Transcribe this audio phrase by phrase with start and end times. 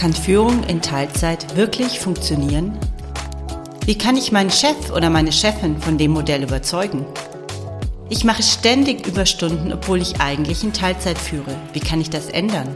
[0.00, 2.72] Kann Führung in Teilzeit wirklich funktionieren?
[3.84, 7.04] Wie kann ich meinen Chef oder meine Chefin von dem Modell überzeugen?
[8.08, 11.54] Ich mache ständig Überstunden, obwohl ich eigentlich in Teilzeit führe.
[11.74, 12.74] Wie kann ich das ändern?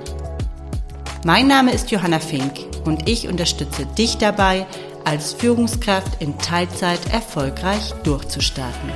[1.24, 4.66] Mein Name ist Johanna Fink und ich unterstütze dich dabei,
[5.06, 8.93] als Führungskraft in Teilzeit erfolgreich durchzustarten.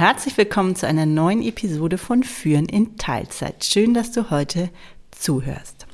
[0.00, 3.66] Herzlich willkommen zu einer neuen Episode von Führen in Teilzeit.
[3.66, 4.70] Schön, dass du heute
[5.10, 5.86] zuhörst.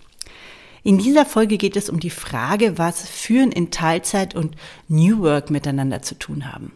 [0.84, 4.55] In dieser Folge geht es um die Frage, was Führen in Teilzeit und
[4.87, 6.70] New Work miteinander zu tun haben.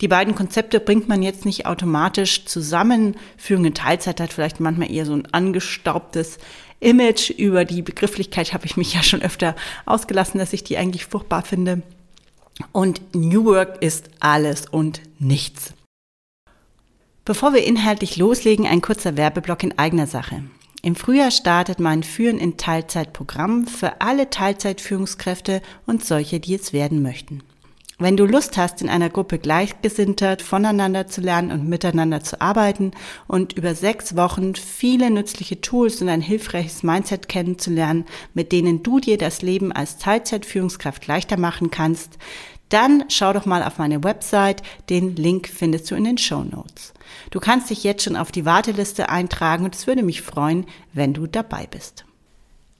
[0.00, 3.16] Die beiden Konzepte bringt man jetzt nicht automatisch zusammen.
[3.36, 6.38] Führung in Teilzeit hat vielleicht manchmal eher so ein angestaubtes
[6.78, 7.30] Image.
[7.30, 11.42] Über die Begrifflichkeit habe ich mich ja schon öfter ausgelassen, dass ich die eigentlich furchtbar
[11.42, 11.82] finde.
[12.70, 15.74] Und New Work ist alles und nichts.
[17.24, 20.42] Bevor wir inhaltlich loslegen, ein kurzer Werbeblock in eigener Sache.
[20.82, 26.72] Im Frühjahr startet mein Führen in Teilzeit Programm für alle Teilzeitführungskräfte und solche, die es
[26.72, 27.44] werden möchten.
[28.00, 32.90] Wenn du Lust hast, in einer Gruppe Gleichgesinnter voneinander zu lernen und miteinander zu arbeiten
[33.28, 38.98] und über sechs Wochen viele nützliche Tools und ein hilfreiches Mindset kennenzulernen, mit denen du
[38.98, 42.18] dir das Leben als Teilzeitführungskraft leichter machen kannst,
[42.72, 44.62] dann schau doch mal auf meine Website.
[44.88, 46.94] Den Link findest du in den Show Notes.
[47.30, 51.12] Du kannst dich jetzt schon auf die Warteliste eintragen und es würde mich freuen, wenn
[51.12, 52.04] du dabei bist.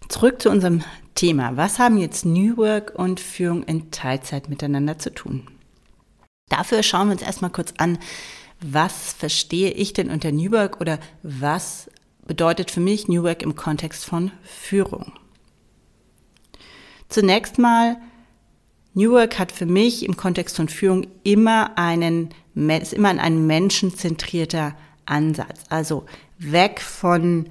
[0.08, 0.82] Zurück zu unserem
[1.14, 1.56] Thema.
[1.56, 5.46] Was haben jetzt New Work und Führung in Teilzeit miteinander zu tun?
[6.48, 7.98] Dafür schauen wir uns erstmal kurz an,
[8.60, 11.90] was verstehe ich denn unter New Work oder was
[12.26, 15.12] bedeutet für mich New Work im Kontext von Führung?
[17.08, 17.96] Zunächst mal
[18.94, 24.74] New Work hat für mich im Kontext von Führung immer einen, ist immer ein menschenzentrierter
[25.06, 25.64] Ansatz.
[25.70, 26.04] Also
[26.38, 27.46] weg von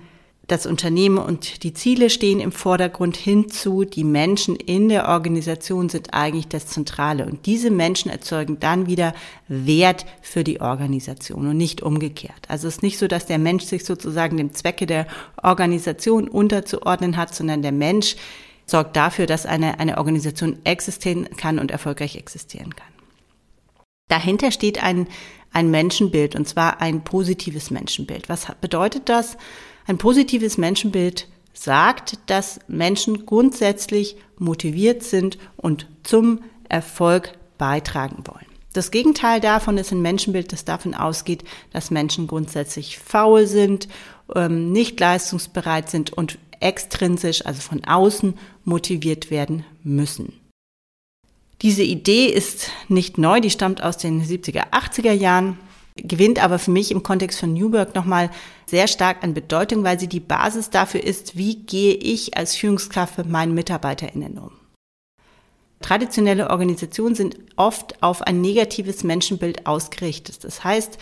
[0.52, 6.14] das Unternehmen und die Ziele stehen im Vordergrund hinzu, die Menschen in der Organisation sind
[6.14, 7.26] eigentlich das Zentrale.
[7.26, 9.14] Und diese Menschen erzeugen dann wieder
[9.48, 12.50] Wert für die Organisation und nicht umgekehrt.
[12.50, 15.08] Also es ist nicht so, dass der Mensch sich sozusagen dem Zwecke der
[15.42, 18.18] Organisation unterzuordnen hat, sondern der Mensch
[18.72, 22.88] sorgt dafür, dass eine, eine Organisation existieren kann und erfolgreich existieren kann.
[24.08, 25.08] Dahinter steht ein,
[25.54, 28.30] ein Menschenbild, und zwar ein positives Menschenbild.
[28.30, 29.38] Was bedeutet das?
[29.88, 38.46] Ein positives Menschenbild sagt, dass Menschen grundsätzlich motiviert sind und zum Erfolg beitragen wollen.
[38.74, 41.44] Das Gegenteil davon ist ein Menschenbild, das davon ausgeht,
[41.74, 43.90] dass Menschen grundsätzlich faul sind,
[44.34, 50.34] ähm, nicht leistungsbereit sind und extrinsisch, also von außen motiviert werden müssen.
[51.62, 55.60] Diese Idee ist nicht neu, die stammt aus den 70er, 80er Jahren,
[55.96, 58.32] gewinnt aber für mich im Kontext von New Work nochmal
[58.66, 63.18] sehr stark an Bedeutung, weil sie die Basis dafür ist, wie gehe ich als Führungskraft
[63.18, 64.52] mit meinen MitarbeiterInnen um.
[65.82, 70.44] Traditionelle Organisationen sind oft auf ein negatives Menschenbild ausgerichtet.
[70.44, 70.98] Das heißt,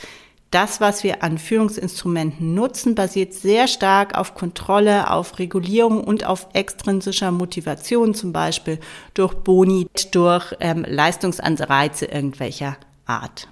[0.52, 6.48] das, was wir an Führungsinstrumenten nutzen, basiert sehr stark auf Kontrolle, auf Regulierung und auf
[6.54, 8.80] extrinsischer Motivation, zum Beispiel
[9.14, 13.48] durch Boni, durch ähm, Leistungsanreize irgendwelcher Art.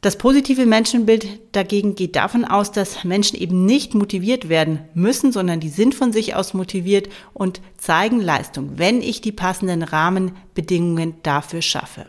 [0.00, 5.60] Das positive Menschenbild dagegen geht davon aus, dass Menschen eben nicht motiviert werden müssen, sondern
[5.60, 11.62] die sind von sich aus motiviert und zeigen Leistung, wenn ich die passenden Rahmenbedingungen dafür
[11.62, 12.06] schaffe.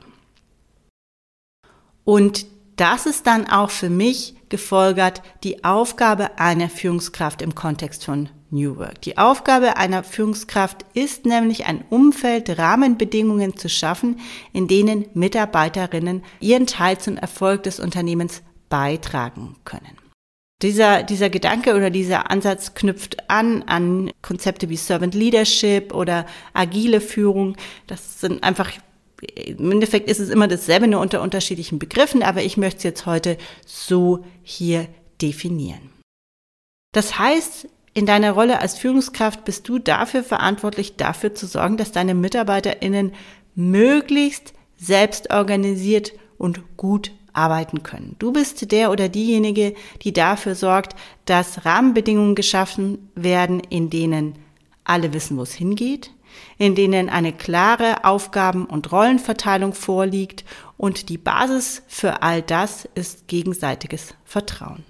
[2.03, 8.29] Und das ist dann auch für mich gefolgert die Aufgabe einer Führungskraft im Kontext von
[8.49, 9.01] New Work.
[9.01, 14.19] Die Aufgabe einer Führungskraft ist nämlich ein Umfeld, Rahmenbedingungen zu schaffen,
[14.53, 19.97] in denen Mitarbeiterinnen ihren Teil zum Erfolg des Unternehmens beitragen können.
[20.61, 27.01] Dieser, dieser Gedanke oder dieser Ansatz knüpft an an Konzepte wie Servant Leadership oder agile
[27.01, 27.57] Führung.
[27.87, 28.71] Das sind einfach
[29.35, 33.05] im Endeffekt ist es immer dasselbe, nur unter unterschiedlichen Begriffen, aber ich möchte es jetzt
[33.05, 34.87] heute so hier
[35.21, 35.89] definieren.
[36.93, 41.91] Das heißt, in deiner Rolle als Führungskraft bist du dafür verantwortlich, dafür zu sorgen, dass
[41.91, 43.13] deine MitarbeiterInnen
[43.55, 48.15] möglichst selbst organisiert und gut arbeiten können.
[48.19, 50.95] Du bist der oder diejenige, die dafür sorgt,
[51.25, 54.35] dass Rahmenbedingungen geschaffen werden, in denen
[54.83, 56.11] alle wissen, wo es hingeht,
[56.57, 60.43] in denen eine klare Aufgaben- und Rollenverteilung vorliegt
[60.77, 64.83] und die Basis für all das ist gegenseitiges Vertrauen.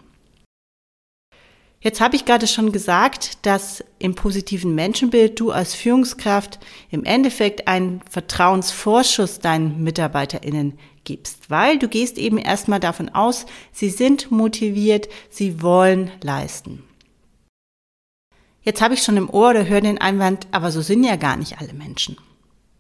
[1.84, 6.60] Jetzt habe ich gerade schon gesagt, dass im positiven Menschenbild du als Führungskraft
[6.90, 13.90] im Endeffekt einen Vertrauensvorschuss deinen MitarbeiterInnen gibst, weil du gehst eben erstmal davon aus, sie
[13.90, 16.84] sind motiviert, sie wollen leisten.
[18.64, 21.36] Jetzt habe ich schon im Ohr oder höre den Einwand, aber so sind ja gar
[21.36, 22.18] nicht alle Menschen.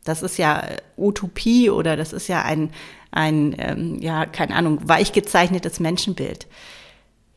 [0.03, 2.71] Das ist ja äh, Utopie oder das ist ja ein,
[3.11, 6.47] ein ähm, ja, keine Ahnung, weich gezeichnetes Menschenbild.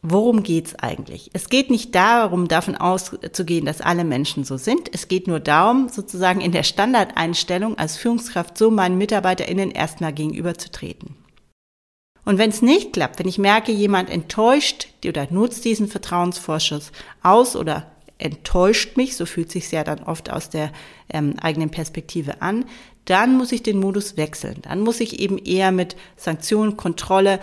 [0.02, 1.30] Worum geht's eigentlich?
[1.32, 4.88] Es geht nicht darum, davon auszugehen, dass alle Menschen so sind.
[4.92, 11.16] Es geht nur darum, sozusagen in der Standardeinstellung als Führungskraft so meinen MitarbeiterInnen erstmal gegenüberzutreten.
[12.24, 17.56] Und wenn es nicht klappt, wenn ich merke, jemand enttäuscht oder nutzt diesen Vertrauensvorschuss aus
[17.56, 20.70] oder enttäuscht mich, so fühlt sich ja dann oft aus der
[21.08, 22.64] ähm, eigenen Perspektive an,
[23.04, 24.56] dann muss ich den Modus wechseln.
[24.62, 27.40] Dann muss ich eben eher mit Sanktionen, Kontrolle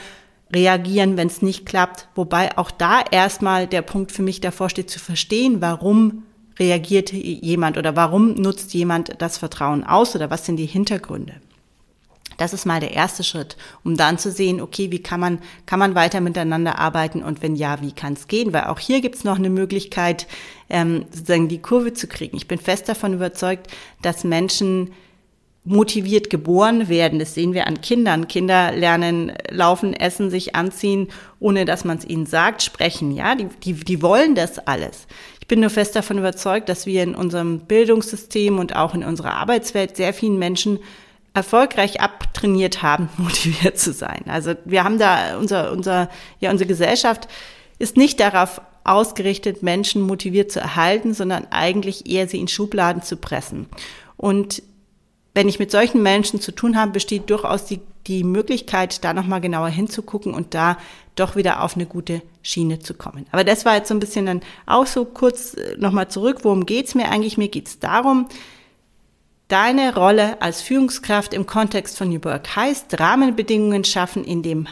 [0.53, 2.07] reagieren, wenn es nicht klappt.
[2.15, 6.23] Wobei auch da erstmal der Punkt für mich davor steht, zu verstehen, warum
[6.59, 11.33] reagiert jemand oder warum nutzt jemand das Vertrauen aus oder was sind die Hintergründe.
[12.37, 15.79] Das ist mal der erste Schritt, um dann zu sehen, okay, wie kann man, kann
[15.79, 18.53] man weiter miteinander arbeiten und wenn ja, wie kann es gehen?
[18.53, 20.27] Weil auch hier gibt es noch eine Möglichkeit,
[20.69, 22.37] ähm, sozusagen die Kurve zu kriegen.
[22.37, 23.67] Ich bin fest davon überzeugt,
[24.01, 24.91] dass Menschen
[25.65, 27.19] motiviert geboren werden.
[27.19, 28.27] Das sehen wir an Kindern.
[28.27, 31.07] Kinder lernen laufen, essen, sich anziehen,
[31.39, 33.11] ohne dass man es ihnen sagt, sprechen.
[33.11, 35.07] Ja, die, die, die wollen das alles.
[35.39, 39.35] Ich bin nur fest davon überzeugt, dass wir in unserem Bildungssystem und auch in unserer
[39.35, 40.79] Arbeitswelt sehr vielen Menschen
[41.33, 44.23] erfolgreich abtrainiert haben, motiviert zu sein.
[44.27, 46.09] Also wir haben da unser, unser,
[46.39, 47.27] ja, unsere Gesellschaft
[47.79, 53.17] ist nicht darauf ausgerichtet, Menschen motiviert zu erhalten, sondern eigentlich eher sie in Schubladen zu
[53.17, 53.67] pressen.
[54.17, 54.61] Und
[55.33, 59.41] wenn ich mit solchen Menschen zu tun habe, besteht durchaus die, die Möglichkeit, da nochmal
[59.41, 60.77] genauer hinzugucken und da
[61.15, 63.25] doch wieder auf eine gute Schiene zu kommen.
[63.31, 66.39] Aber das war jetzt so ein bisschen dann auch so kurz äh, nochmal zurück.
[66.43, 67.37] Worum geht's mir eigentlich?
[67.37, 68.27] Mir geht's darum,
[69.47, 74.67] deine Rolle als Führungskraft im Kontext von New Work heißt, Rahmenbedingungen schaffen, in dem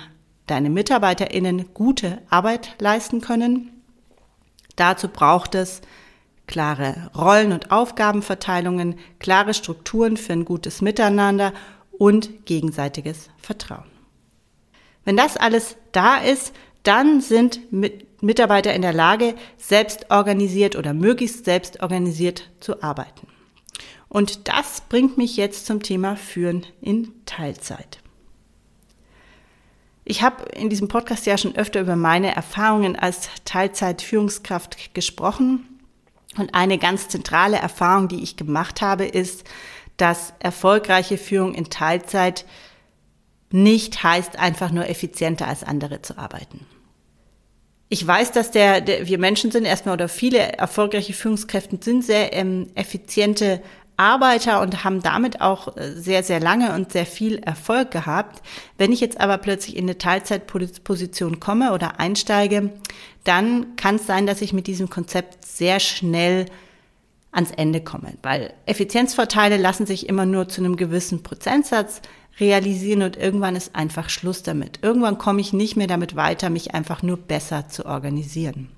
[0.47, 3.81] deine MitarbeiterInnen gute Arbeit leisten können.
[4.75, 5.81] Dazu braucht es
[6.47, 11.53] klare Rollen- und Aufgabenverteilungen, klare Strukturen für ein gutes Miteinander
[11.91, 13.89] und gegenseitiges Vertrauen.
[15.05, 16.53] Wenn das alles da ist,
[16.83, 17.61] dann sind
[18.21, 23.27] Mitarbeiter in der Lage, selbst organisiert oder möglichst selbst organisiert zu arbeiten.
[24.11, 27.99] Und das bringt mich jetzt zum Thema Führen in Teilzeit.
[30.03, 35.79] Ich habe in diesem Podcast ja schon öfter über meine Erfahrungen als Teilzeitführungskraft gesprochen
[36.37, 39.45] und eine ganz zentrale Erfahrung, die ich gemacht habe, ist,
[39.95, 42.45] dass erfolgreiche Führung in Teilzeit
[43.49, 46.65] nicht heißt, einfach nur effizienter als andere zu arbeiten.
[47.93, 52.31] Ich weiß, dass der, der wir Menschen sind erstmal oder viele erfolgreiche Führungskräfte sind sehr
[52.31, 53.61] ähm, effiziente
[53.97, 58.41] Arbeiter und haben damit auch äh, sehr, sehr lange und sehr viel Erfolg gehabt.
[58.77, 62.71] Wenn ich jetzt aber plötzlich in eine Teilzeitposition komme oder einsteige,
[63.23, 66.45] dann kann es sein, dass ich mit diesem Konzept sehr schnell
[67.31, 72.01] ans Ende komme, weil Effizienzvorteile lassen sich immer nur zu einem gewissen Prozentsatz
[72.39, 74.79] realisieren und irgendwann ist einfach Schluss damit.
[74.81, 78.69] Irgendwann komme ich nicht mehr damit weiter, mich einfach nur besser zu organisieren.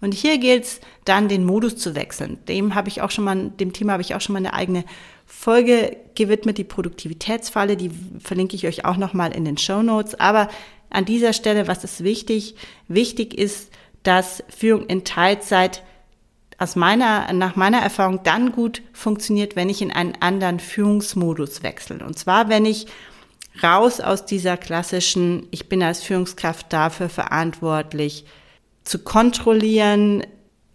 [0.00, 2.38] Und hier gilt es dann, den Modus zu wechseln.
[2.48, 4.84] Dem habe ich auch schon mal, dem Thema habe ich auch schon mal eine eigene
[5.26, 7.90] Folge gewidmet, die Produktivitätsfalle, die
[8.20, 10.18] verlinke ich euch auch nochmal in den Show Notes.
[10.18, 10.48] Aber
[10.90, 12.54] an dieser Stelle, was ist wichtig?
[12.88, 13.70] Wichtig ist,
[14.02, 15.82] dass Führung in Teilzeit
[16.58, 22.04] aus meiner, nach meiner Erfahrung dann gut funktioniert, wenn ich in einen anderen Führungsmodus wechsle.
[22.04, 22.86] Und zwar, wenn ich
[23.62, 28.24] raus aus dieser klassischen, ich bin als Führungskraft dafür verantwortlich,
[28.84, 30.24] zu kontrollieren,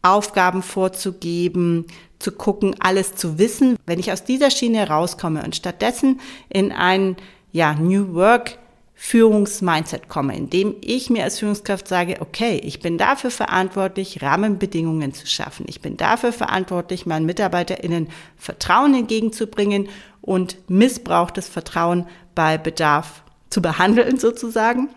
[0.01, 1.85] Aufgaben vorzugeben,
[2.19, 3.77] zu gucken, alles zu wissen.
[3.85, 7.17] Wenn ich aus dieser Schiene rauskomme und stattdessen in ein
[7.51, 8.57] ja, New Work
[8.99, 15.27] Führungsmindset komme, indem ich mir als Führungskraft sage, okay, ich bin dafür verantwortlich, Rahmenbedingungen zu
[15.27, 15.67] schaffen.
[15.69, 19.89] Ich bin dafür verantwortlich, meinen MitarbeiterInnen Vertrauen entgegenzubringen
[20.21, 24.89] und missbrauchtes Vertrauen bei Bedarf zu behandeln sozusagen.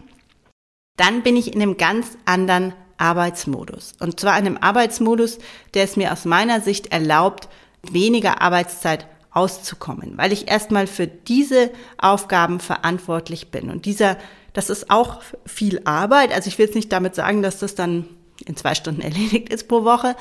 [0.96, 3.94] Dann bin ich in einem ganz anderen Arbeitsmodus.
[3.98, 5.38] Und zwar einem Arbeitsmodus,
[5.74, 7.48] der es mir aus meiner Sicht erlaubt,
[7.82, 13.70] weniger Arbeitszeit auszukommen, weil ich erstmal für diese Aufgaben verantwortlich bin.
[13.70, 14.16] Und dieser,
[14.52, 16.32] das ist auch viel Arbeit.
[16.32, 18.06] Also ich will jetzt nicht damit sagen, dass das dann
[18.44, 20.16] in zwei Stunden erledigt ist pro Woche,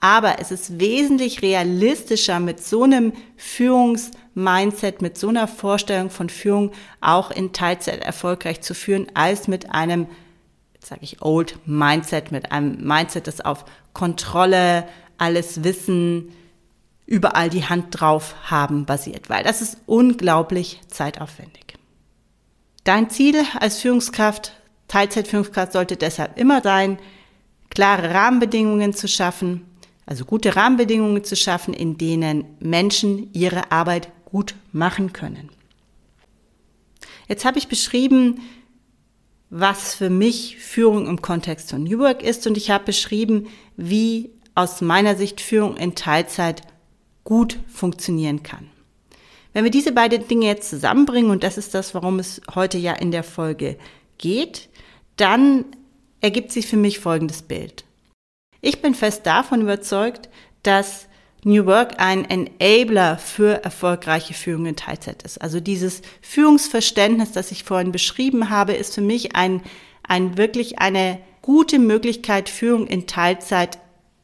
[0.00, 6.72] aber es ist wesentlich realistischer mit so einem Führungsmindset, mit so einer Vorstellung von Führung
[7.00, 10.08] auch in Teilzeit erfolgreich zu führen, als mit einem
[10.86, 14.86] sage ich Old Mindset, mit einem Mindset, das auf Kontrolle,
[15.18, 16.32] alles Wissen,
[17.06, 21.74] überall die Hand drauf haben basiert, weil das ist unglaublich zeitaufwendig.
[22.84, 24.52] Dein Ziel als Führungskraft,
[24.88, 26.98] Teilzeitführungskraft sollte deshalb immer sein,
[27.70, 29.66] klare Rahmenbedingungen zu schaffen,
[30.04, 35.50] also gute Rahmenbedingungen zu schaffen, in denen Menschen ihre Arbeit gut machen können.
[37.28, 38.40] Jetzt habe ich beschrieben,
[39.54, 44.30] was für mich Führung im Kontext von New Work ist und ich habe beschrieben, wie
[44.54, 46.62] aus meiner Sicht Führung in Teilzeit
[47.22, 48.70] gut funktionieren kann.
[49.52, 52.94] Wenn wir diese beiden Dinge jetzt zusammenbringen, und das ist das, warum es heute ja
[52.94, 53.76] in der Folge
[54.16, 54.70] geht,
[55.16, 55.66] dann
[56.22, 57.84] ergibt sich für mich folgendes Bild.
[58.62, 60.30] Ich bin fest davon überzeugt,
[60.62, 61.08] dass
[61.44, 65.42] New Work ein Enabler für erfolgreiche Führung in Teilzeit ist.
[65.42, 69.60] Also dieses Führungsverständnis, das ich vorhin beschrieben habe, ist für mich ein,
[70.06, 73.78] ein wirklich eine gute Möglichkeit, Führung in Teilzeit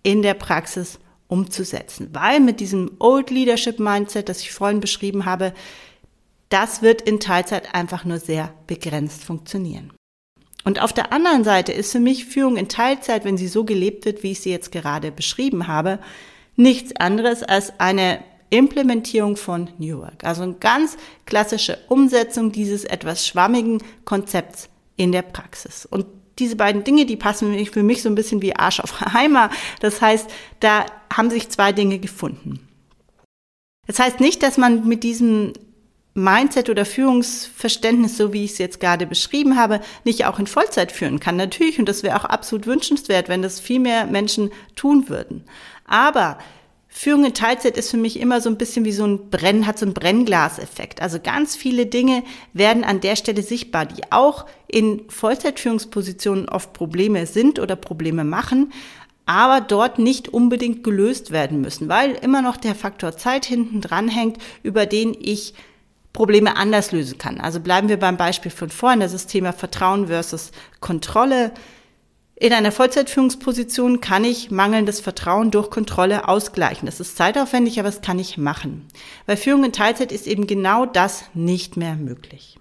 [0.04, 2.10] in der Praxis umzusetzen.
[2.12, 5.52] Weil mit diesem Old Leadership Mindset, das ich vorhin beschrieben habe,
[6.50, 9.92] das wird in Teilzeit einfach nur sehr begrenzt funktionieren.
[10.64, 14.04] Und auf der anderen Seite ist für mich Führung in Teilzeit, wenn sie so gelebt
[14.04, 15.98] wird, wie ich sie jetzt gerade beschrieben habe,
[16.58, 18.18] nichts anderes als eine
[18.50, 20.24] Implementierung von New Work.
[20.24, 25.86] Also eine ganz klassische Umsetzung dieses etwas schwammigen Konzepts in der Praxis.
[25.86, 26.06] Und
[26.38, 29.50] diese beiden Dinge, die passen für mich so ein bisschen wie Arsch auf Heimer.
[29.80, 30.28] Das heißt,
[30.60, 32.60] da haben sich zwei Dinge gefunden.
[33.86, 35.52] Das heißt nicht, dass man mit diesem
[36.14, 40.90] Mindset oder Führungsverständnis, so wie ich es jetzt gerade beschrieben habe, nicht auch in Vollzeit
[40.90, 41.36] führen kann.
[41.36, 45.44] Natürlich, und das wäre auch absolut wünschenswert, wenn das viel mehr Menschen tun würden.
[45.88, 46.38] Aber
[46.88, 49.78] Führung in Teilzeit ist für mich immer so ein bisschen wie so ein Brenn, hat
[49.78, 51.02] so ein Brennglaseffekt.
[51.02, 57.26] Also ganz viele Dinge werden an der Stelle sichtbar, die auch in Vollzeitführungspositionen oft Probleme
[57.26, 58.72] sind oder Probleme machen,
[59.26, 64.08] aber dort nicht unbedingt gelöst werden müssen, weil immer noch der Faktor Zeit hinten dran
[64.08, 65.52] hängt, über den ich
[66.14, 67.38] Probleme anders lösen kann.
[67.38, 71.52] Also bleiben wir beim Beispiel von vorhin, das ist Thema Vertrauen versus Kontrolle.
[72.40, 76.86] In einer Vollzeitführungsposition kann ich mangelndes Vertrauen durch Kontrolle ausgleichen.
[76.86, 78.86] Das ist zeitaufwendig, aber das kann ich machen.
[79.26, 82.56] Bei Führung in Teilzeit ist eben genau das nicht mehr möglich.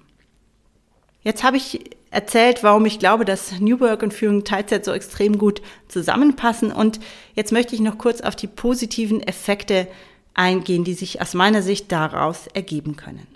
[1.21, 4.93] Jetzt habe ich erzählt, warum ich glaube, dass New Work und Führung in Teilzeit so
[4.93, 6.71] extrem gut zusammenpassen.
[6.71, 6.99] Und
[7.35, 9.87] jetzt möchte ich noch kurz auf die positiven Effekte
[10.33, 13.27] eingehen, die sich aus meiner Sicht daraus ergeben können.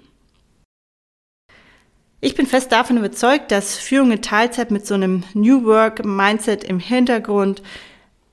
[2.23, 6.63] Ich bin fest davon überzeugt, dass Führung in Teilzeit mit so einem New Work Mindset
[6.63, 7.63] im Hintergrund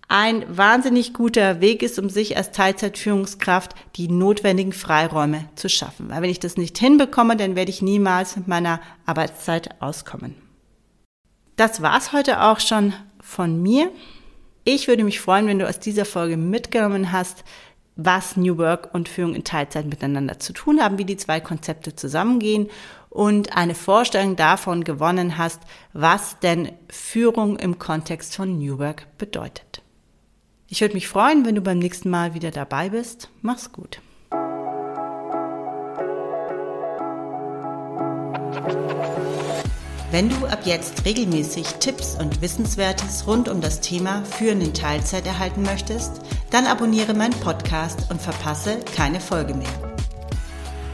[0.09, 6.11] ein wahnsinnig guter Weg ist, um sich als Teilzeitführungskraft die notwendigen Freiräume zu schaffen.
[6.11, 10.35] Weil wenn ich das nicht hinbekomme, dann werde ich niemals mit meiner Arbeitszeit auskommen.
[11.57, 12.93] Das war's heute auch schon
[13.23, 13.91] von mir.
[14.65, 17.43] Ich würde mich freuen, wenn du aus dieser Folge mitgenommen hast,
[17.99, 21.97] was New Work und Führung in Teilzeit miteinander zu tun haben, wie die zwei Konzepte
[21.97, 22.69] zusammengehen
[23.11, 25.61] und eine Vorstellung davon gewonnen hast,
[25.93, 29.83] was denn Führung im Kontext von New Work bedeutet.
[30.69, 33.31] Ich würde mich freuen, wenn du beim nächsten Mal wieder dabei bist.
[33.43, 34.01] Mach's gut.
[40.11, 45.27] Wenn du ab jetzt regelmäßig Tipps und Wissenswertes rund um das Thema Führen in Teilzeit
[45.27, 49.69] erhalten möchtest, dann abonniere meinen Podcast und verpasse keine Folge mehr.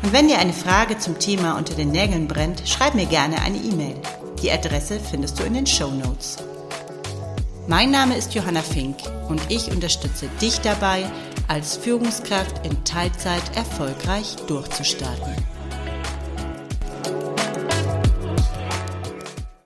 [0.02, 3.58] Und wenn dir eine Frage zum Thema unter den Nägeln brennt, schreib mir gerne eine
[3.58, 3.94] E-Mail.
[4.42, 6.38] Die Adresse findest du in den Show Notes.
[7.68, 8.96] Mein Name ist Johanna Fink
[9.28, 11.04] und ich unterstütze dich dabei,
[11.46, 15.53] als Führungskraft in Teilzeit erfolgreich durchzustarten.